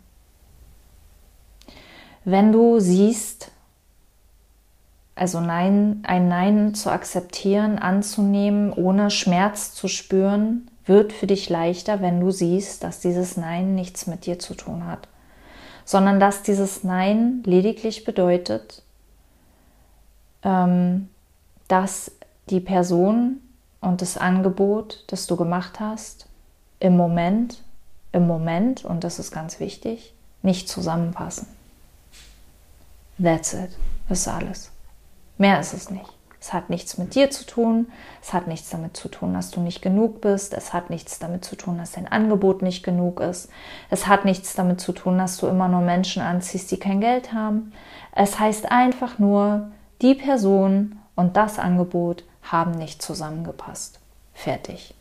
Wenn 2.25 2.52
du 2.52 2.78
siehst, 2.78 3.50
also 5.14 5.40
Nein, 5.40 6.02
ein 6.07 6.28
Nein 6.28 6.75
zu 6.75 6.90
akzeptieren, 6.90 7.78
anzunehmen, 7.78 8.73
ohne 8.73 9.11
Schmerz 9.11 9.75
zu 9.75 9.88
spüren, 9.88 10.71
wird 10.85 11.12
für 11.12 11.26
dich 11.26 11.49
leichter, 11.49 12.00
wenn 12.00 12.21
du 12.21 12.31
siehst, 12.31 12.83
dass 12.83 13.00
dieses 13.00 13.37
Nein 13.37 13.75
nichts 13.75 14.07
mit 14.07 14.26
dir 14.26 14.38
zu 14.38 14.54
tun 14.54 14.87
hat, 14.87 15.09
sondern 15.85 16.19
dass 16.19 16.42
dieses 16.42 16.83
Nein 16.83 17.42
lediglich 17.45 18.04
bedeutet, 18.04 18.83
ähm, 20.42 21.09
dass 21.69 22.12
die 22.50 22.61
Person 22.61 23.40
und 23.83 24.01
das 24.01 24.17
Angebot, 24.17 25.05
das 25.09 25.27
du 25.27 25.37
gemacht 25.37 25.81
hast, 25.81 26.27
im 26.81 26.97
Moment, 26.97 27.62
im 28.12 28.27
Moment, 28.27 28.85
und 28.85 29.05
das 29.05 29.19
ist 29.19 29.31
ganz 29.31 29.61
wichtig, 29.61 30.15
nicht 30.41 30.69
zusammenpassen. 30.69 31.47
That's 33.23 33.53
it. 33.53 33.71
Das 34.09 34.21
ist 34.21 34.29
alles. 34.29 34.71
Mehr 35.37 35.61
ist 35.61 35.75
es 35.75 35.91
nicht. 35.91 36.11
Es 36.41 36.53
hat 36.53 36.71
nichts 36.71 36.99
mit 36.99 37.15
dir 37.15 37.31
zu 37.31 37.47
tun. 37.47 37.87
Es 38.21 38.33
hat 38.33 38.49
nichts 38.49 38.71
damit 38.71 38.97
zu 38.97 39.09
tun, 39.09 39.33
dass 39.35 39.51
du 39.51 39.61
nicht 39.61 39.81
genug 39.81 40.21
bist. 40.21 40.55
Es 40.55 40.73
hat 40.73 40.91
nichts 40.91 41.21
damit 41.21 41.45
zu 41.45 41.55
tun, 41.55 41.79
dass 41.79 41.93
dein 41.93 42.09
Angebot 42.11 42.62
nicht 42.62 42.83
genug 42.83 43.21
ist. 43.21 43.49
Es 43.91 44.09
hat 44.09 44.25
nichts 44.25 44.55
damit 44.55 44.81
zu 44.81 44.93
tun, 44.93 45.19
dass 45.19 45.37
du 45.37 45.47
immer 45.47 45.69
nur 45.69 45.83
Menschen 45.83 46.21
anziehst, 46.21 46.71
die 46.73 46.79
kein 46.79 47.01
Geld 47.01 47.33
haben. 47.33 47.73
Es 48.12 48.41
heißt 48.41 48.73
einfach 48.73 49.21
nur, 49.21 49.71
die 50.01 50.15
Person 50.17 50.99
und 51.15 51.37
das 51.37 51.61
Angebot 51.61 52.25
haben 52.43 52.73
nicht 52.73 53.03
zusammengepasst. 53.03 54.01
Fertig. 54.35 54.95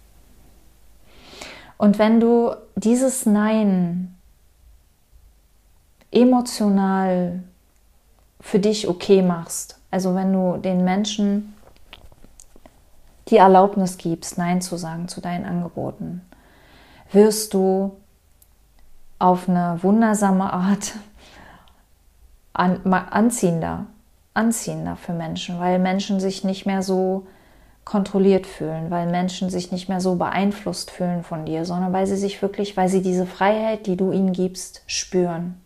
Und 1.77 1.97
wenn 1.97 2.19
du 2.19 2.55
dieses 2.75 3.25
Nein 3.25 4.15
emotional 6.11 7.41
für 8.39 8.59
dich 8.59 8.87
okay 8.87 9.21
machst, 9.21 9.79
also 9.89 10.13
wenn 10.13 10.31
du 10.31 10.57
den 10.57 10.83
Menschen 10.83 11.55
die 13.29 13.37
Erlaubnis 13.37 13.97
gibst, 13.97 14.37
Nein 14.37 14.61
zu 14.61 14.77
sagen 14.77 15.07
zu 15.07 15.21
deinen 15.21 15.45
Angeboten, 15.45 16.21
wirst 17.11 17.53
du 17.53 17.97
auf 19.19 19.47
eine 19.47 19.79
wundersame 19.81 20.51
Art 20.51 20.93
an, 22.53 22.85
anziehender, 22.93 23.85
anziehender 24.33 24.95
für 24.95 25.13
Menschen, 25.13 25.59
weil 25.59 25.79
Menschen 25.79 26.19
sich 26.19 26.43
nicht 26.43 26.65
mehr 26.65 26.81
so 26.81 27.27
kontrolliert 27.83 28.45
fühlen, 28.45 28.91
weil 28.91 29.09
Menschen 29.09 29.49
sich 29.49 29.71
nicht 29.71 29.89
mehr 29.89 29.99
so 29.99 30.15
beeinflusst 30.15 30.91
fühlen 30.91 31.23
von 31.23 31.45
dir, 31.45 31.65
sondern 31.65 31.93
weil 31.93 32.05
sie 32.05 32.15
sich 32.15 32.41
wirklich, 32.41 32.77
weil 32.77 32.89
sie 32.89 33.01
diese 33.01 33.25
Freiheit, 33.25 33.87
die 33.87 33.97
du 33.97 34.11
ihnen 34.11 34.33
gibst, 34.33 34.83
spüren. 34.87 35.59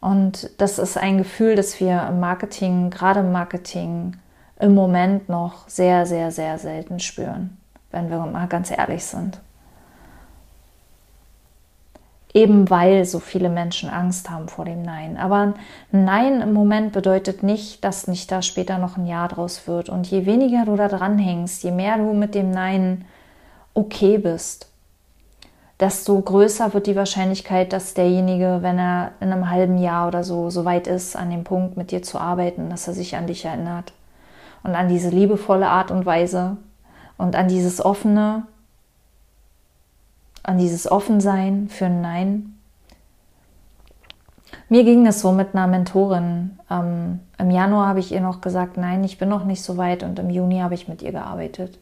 Und 0.00 0.50
das 0.58 0.78
ist 0.78 0.96
ein 0.96 1.18
Gefühl, 1.18 1.56
das 1.56 1.80
wir 1.80 2.06
im 2.08 2.20
Marketing, 2.20 2.90
gerade 2.90 3.20
im 3.20 3.32
Marketing, 3.32 4.16
im 4.58 4.74
Moment 4.74 5.28
noch 5.28 5.68
sehr, 5.68 6.06
sehr, 6.06 6.30
sehr 6.30 6.58
selten 6.58 7.00
spüren, 7.00 7.56
wenn 7.90 8.08
wir 8.08 8.18
mal 8.18 8.46
ganz 8.46 8.70
ehrlich 8.70 9.04
sind. 9.04 9.40
Eben 12.36 12.68
weil 12.68 13.06
so 13.06 13.18
viele 13.18 13.48
Menschen 13.48 13.88
Angst 13.88 14.28
haben 14.28 14.48
vor 14.48 14.66
dem 14.66 14.82
Nein. 14.82 15.16
Aber 15.16 15.54
ein 15.90 16.04
Nein 16.04 16.42
im 16.42 16.52
Moment 16.52 16.92
bedeutet 16.92 17.42
nicht, 17.42 17.82
dass 17.82 18.08
nicht 18.08 18.30
da 18.30 18.42
später 18.42 18.76
noch 18.76 18.98
ein 18.98 19.06
Ja 19.06 19.26
draus 19.26 19.66
wird. 19.66 19.88
Und 19.88 20.06
je 20.10 20.26
weniger 20.26 20.66
du 20.66 20.76
da 20.76 20.88
dran 20.88 21.16
hängst, 21.16 21.64
je 21.64 21.70
mehr 21.70 21.96
du 21.96 22.12
mit 22.12 22.34
dem 22.34 22.50
Nein 22.50 23.06
okay 23.72 24.18
bist, 24.18 24.68
desto 25.80 26.20
größer 26.20 26.74
wird 26.74 26.86
die 26.86 26.96
Wahrscheinlichkeit, 26.96 27.72
dass 27.72 27.94
derjenige, 27.94 28.58
wenn 28.60 28.78
er 28.78 29.12
in 29.20 29.32
einem 29.32 29.48
halben 29.48 29.78
Jahr 29.78 30.06
oder 30.06 30.22
so 30.22 30.50
so 30.50 30.66
weit 30.66 30.88
ist, 30.88 31.16
an 31.16 31.30
dem 31.30 31.42
Punkt 31.42 31.78
mit 31.78 31.90
dir 31.90 32.02
zu 32.02 32.18
arbeiten, 32.18 32.68
dass 32.68 32.86
er 32.86 32.92
sich 32.92 33.16
an 33.16 33.26
dich 33.26 33.46
erinnert 33.46 33.94
und 34.62 34.74
an 34.74 34.90
diese 34.90 35.08
liebevolle 35.08 35.68
Art 35.68 35.90
und 35.90 36.04
Weise 36.04 36.58
und 37.16 37.34
an 37.34 37.48
dieses 37.48 37.82
offene, 37.82 38.42
an 40.46 40.58
dieses 40.58 40.90
Offensein 40.90 41.68
für 41.68 41.86
ein 41.86 42.00
Nein. 42.00 42.58
Mir 44.68 44.84
ging 44.84 45.04
das 45.04 45.20
so 45.20 45.32
mit 45.32 45.54
einer 45.54 45.66
Mentorin. 45.66 46.58
Ähm, 46.70 47.20
Im 47.38 47.50
Januar 47.50 47.88
habe 47.88 48.00
ich 48.00 48.12
ihr 48.12 48.20
noch 48.20 48.40
gesagt, 48.40 48.76
nein, 48.76 49.04
ich 49.04 49.18
bin 49.18 49.28
noch 49.28 49.44
nicht 49.44 49.62
so 49.62 49.76
weit 49.76 50.02
und 50.02 50.18
im 50.18 50.30
Juni 50.30 50.60
habe 50.60 50.74
ich 50.74 50.88
mit 50.88 51.02
ihr 51.02 51.12
gearbeitet. 51.12 51.78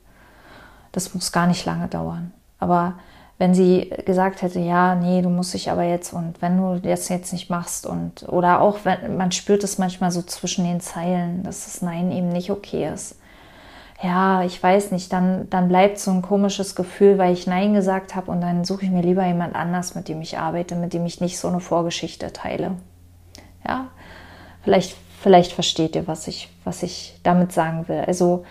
Das 0.93 1.15
muss 1.15 1.33
gar 1.33 1.47
nicht 1.47 1.65
lange 1.67 1.89
dauern. 1.89 2.33
Aber 2.59 2.95
wenn 3.39 3.55
sie 3.55 3.91
gesagt 4.07 4.43
hätte, 4.43 4.61
ja, 4.61 4.95
nee, 4.95 5.21
du 5.21 5.29
musst 5.29 5.55
dich 5.55 5.71
aber 5.71 5.83
jetzt 5.83 6.13
und 6.13 6.41
wenn 6.41 6.57
du 6.57 6.81
das 6.81 7.09
jetzt 7.09 7.33
nicht 7.33 7.51
machst 7.51 7.87
und 7.87 8.27
oder 8.29 8.61
auch 8.61 8.79
wenn 8.85 9.17
man 9.17 9.33
spürt 9.33 9.65
es 9.65 9.77
manchmal 9.77 10.11
so 10.11 10.23
zwischen 10.23 10.65
den 10.65 10.81
Zeilen, 10.81 11.43
dass 11.43 11.65
das 11.65 11.83
Nein 11.83 12.13
eben 12.13 12.29
nicht 12.29 12.51
okay 12.51 12.91
ist. 12.93 13.19
Ja, 14.05 14.43
ich 14.43 14.63
weiß 14.63 14.91
nicht, 14.91 15.11
dann, 15.15 15.49
dann 15.49 15.69
bleibt 15.69 15.99
so 15.99 16.11
ein 16.11 16.21
komisches 16.21 16.75
Gefühl, 16.75 17.17
weil 17.17 17.33
ich 17.33 17.47
Nein 17.47 17.73
gesagt 17.73 18.15
habe 18.15 18.31
und 18.31 18.43
dann 18.43 18.63
suche 18.67 18.85
ich 18.85 18.91
mir 18.91 19.01
lieber 19.01 19.27
jemand 19.27 19.55
anders, 19.55 19.95
mit 19.95 20.09
dem 20.09 20.21
ich 20.21 20.37
arbeite, 20.37 20.75
mit 20.77 20.93
dem 20.93 21.07
ich 21.07 21.23
nicht 21.23 21.39
so 21.39 21.49
eine 21.49 21.61
Vorgeschichte 21.61 22.31
teile. 22.31 22.73
Ja, 23.67 23.87
vielleicht, 24.63 24.95
vielleicht 25.23 25.53
versteht 25.53 25.97
ihr, 25.97 26.07
was 26.07 26.29
ich, 26.29 26.51
was 26.65 26.83
ich 26.83 27.19
damit 27.23 27.53
sagen 27.53 27.89
will. 27.89 28.05
Also 28.07 28.45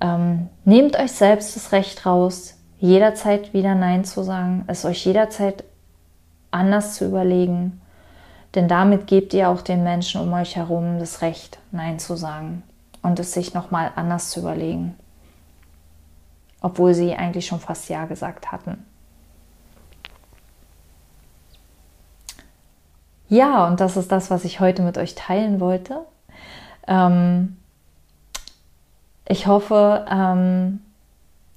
ähm, 0.00 0.48
nehmt 0.64 0.96
euch 0.96 1.10
selbst 1.10 1.56
das 1.56 1.72
Recht 1.72 2.06
raus, 2.06 2.54
jederzeit 2.78 3.52
wieder 3.52 3.74
Nein 3.74 4.04
zu 4.04 4.22
sagen, 4.22 4.62
es 4.68 4.84
euch 4.84 5.04
jederzeit 5.04 5.64
anders 6.52 6.94
zu 6.94 7.06
überlegen, 7.06 7.80
denn 8.54 8.68
damit 8.68 9.08
gebt 9.08 9.34
ihr 9.34 9.48
auch 9.48 9.62
den 9.62 9.82
Menschen 9.82 10.20
um 10.20 10.32
euch 10.32 10.54
herum 10.54 11.00
das 11.00 11.22
Recht, 11.22 11.58
Nein 11.72 11.98
zu 11.98 12.14
sagen 12.14 12.62
und 13.02 13.18
es 13.18 13.32
sich 13.32 13.54
nochmal 13.54 13.92
anders 13.96 14.30
zu 14.30 14.40
überlegen, 14.40 14.96
obwohl 16.60 16.94
sie 16.94 17.14
eigentlich 17.14 17.46
schon 17.46 17.60
fast 17.60 17.88
Ja 17.88 18.06
gesagt 18.06 18.52
hatten. 18.52 18.86
Ja, 23.28 23.66
und 23.66 23.80
das 23.80 23.96
ist 23.96 24.12
das, 24.12 24.30
was 24.30 24.44
ich 24.44 24.60
heute 24.60 24.82
mit 24.82 24.98
euch 24.98 25.14
teilen 25.14 25.58
wollte. 25.58 26.04
Ähm, 26.86 27.56
ich 29.26 29.46
hoffe, 29.46 30.04
ähm, 30.10 30.80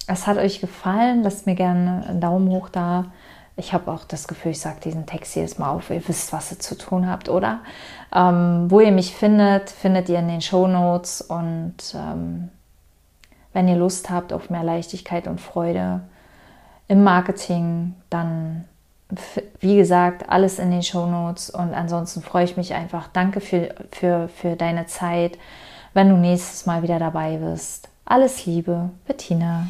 es 0.07 0.25
hat 0.25 0.37
euch 0.37 0.61
gefallen. 0.61 1.23
Lasst 1.23 1.45
mir 1.45 1.55
gerne 1.55 2.05
einen 2.07 2.21
Daumen 2.21 2.47
hoch 2.49 2.69
da. 2.69 3.11
Ich 3.57 3.73
habe 3.73 3.89
auch 3.91 4.03
das 4.03 4.27
Gefühl, 4.27 4.51
ich 4.51 4.59
sage 4.59 4.81
diesen 4.81 5.05
Text 5.05 5.35
jedes 5.35 5.57
Mal 5.57 5.69
auf. 5.69 5.89
Ihr 5.89 6.05
wisst, 6.07 6.33
was 6.33 6.51
ihr 6.51 6.59
zu 6.59 6.77
tun 6.77 7.07
habt, 7.09 7.29
oder? 7.29 7.59
Ähm, 8.13 8.65
wo 8.69 8.81
ihr 8.81 8.91
mich 8.91 9.15
findet, 9.15 9.69
findet 9.69 10.09
ihr 10.09 10.19
in 10.19 10.27
den 10.27 10.41
Show 10.41 10.67
Notes. 10.67 11.21
Und 11.21 11.75
ähm, 11.95 12.49
wenn 13.53 13.69
ihr 13.69 13.77
Lust 13.77 14.09
habt 14.09 14.33
auf 14.33 14.49
mehr 14.49 14.63
Leichtigkeit 14.63 15.27
und 15.27 15.39
Freude 15.39 16.01
im 16.89 17.03
Marketing, 17.03 17.95
dann, 18.09 18.65
wie 19.61 19.77
gesagt, 19.77 20.29
alles 20.29 20.59
in 20.59 20.71
den 20.71 20.83
Show 20.83 21.05
Notes. 21.05 21.49
Und 21.49 21.73
ansonsten 21.73 22.21
freue 22.21 22.43
ich 22.43 22.57
mich 22.57 22.73
einfach. 22.73 23.07
Danke 23.13 23.39
für, 23.39 23.73
für, 23.91 24.27
für 24.27 24.57
deine 24.57 24.85
Zeit, 24.87 25.37
wenn 25.93 26.09
du 26.09 26.17
nächstes 26.17 26.65
Mal 26.65 26.83
wieder 26.83 26.99
dabei 26.99 27.37
bist. 27.37 27.87
Alles 28.03 28.45
Liebe, 28.45 28.89
Bettina. 29.07 29.67